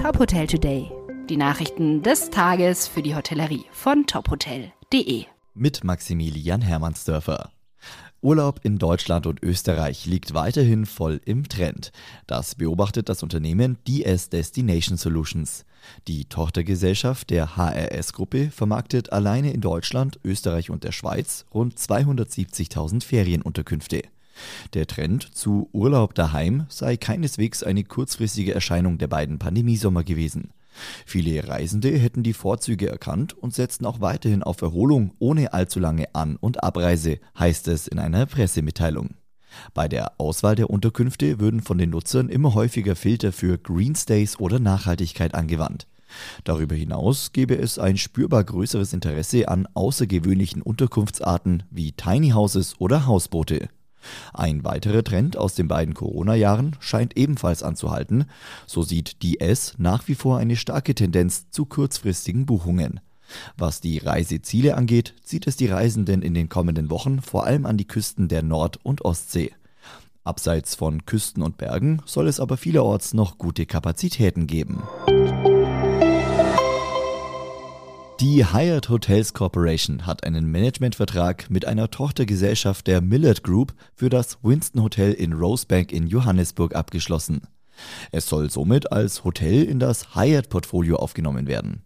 [0.00, 0.90] Top Hotel Today.
[1.28, 5.26] Die Nachrichten des Tages für die Hotellerie von tophotel.de.
[5.52, 7.50] Mit Maximilian Hermannsdörfer.
[8.22, 11.92] Urlaub in Deutschland und Österreich liegt weiterhin voll im Trend.
[12.26, 15.66] Das beobachtet das Unternehmen DS Destination Solutions.
[16.08, 24.04] Die Tochtergesellschaft der HRS-Gruppe vermarktet alleine in Deutschland, Österreich und der Schweiz rund 270.000 Ferienunterkünfte.
[24.74, 30.52] Der Trend zu Urlaub daheim sei keineswegs eine kurzfristige Erscheinung der beiden Pandemiesommer gewesen.
[31.04, 36.14] Viele Reisende hätten die Vorzüge erkannt und setzten auch weiterhin auf Erholung ohne allzu lange
[36.14, 39.16] An- und Abreise, heißt es in einer Pressemitteilung.
[39.74, 44.38] Bei der Auswahl der Unterkünfte würden von den Nutzern immer häufiger Filter für Green Stays
[44.38, 45.86] oder Nachhaltigkeit angewandt.
[46.44, 53.06] Darüber hinaus gäbe es ein spürbar größeres Interesse an außergewöhnlichen Unterkunftsarten wie Tiny Houses oder
[53.06, 53.68] Hausboote.
[54.32, 58.26] Ein weiterer Trend aus den beiden Corona-Jahren scheint ebenfalls anzuhalten.
[58.66, 63.00] So sieht die S nach wie vor eine starke Tendenz zu kurzfristigen Buchungen.
[63.56, 67.76] Was die Reiseziele angeht, zieht es die Reisenden in den kommenden Wochen vor allem an
[67.76, 69.52] die Küsten der Nord- und Ostsee.
[70.24, 74.82] Abseits von Küsten und Bergen soll es aber vielerorts noch gute Kapazitäten geben.
[78.20, 84.36] Die Hyatt Hotels Corporation hat einen Managementvertrag mit einer Tochtergesellschaft der Millard Group für das
[84.42, 87.40] Winston Hotel in Rosebank in Johannesburg abgeschlossen.
[88.12, 91.80] Es soll somit als Hotel in das Hyatt-Portfolio aufgenommen werden.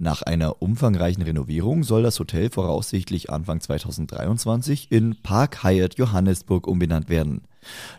[0.00, 7.08] Nach einer umfangreichen Renovierung soll das Hotel voraussichtlich Anfang 2023 in Park Hyatt Johannesburg umbenannt
[7.08, 7.42] werden.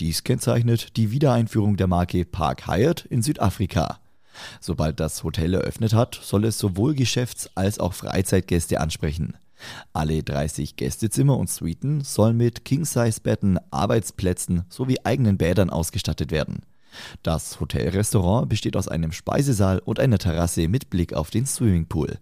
[0.00, 3.99] Dies kennzeichnet die Wiedereinführung der Marke Park Hyatt in Südafrika.
[4.60, 9.36] Sobald das Hotel eröffnet hat, soll es sowohl Geschäfts- als auch Freizeitgäste ansprechen.
[9.92, 16.62] Alle 30 Gästezimmer und Suiten sollen mit King-Size-Betten, Arbeitsplätzen sowie eigenen Bädern ausgestattet werden.
[17.22, 22.18] Das Hotelrestaurant besteht aus einem Speisesaal und einer Terrasse mit Blick auf den Swimmingpool.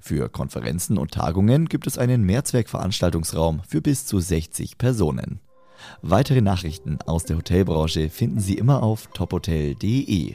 [0.00, 5.40] Für Konferenzen und Tagungen gibt es einen Mehrzweckveranstaltungsraum für bis zu 60 Personen.
[6.02, 10.34] Weitere Nachrichten aus der Hotelbranche finden Sie immer auf tophotel.de.